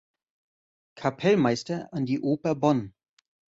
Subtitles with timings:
[0.95, 2.95] Kapellmeister an die Oper Bonn.